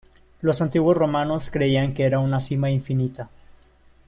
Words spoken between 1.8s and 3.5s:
que era una sima infinita.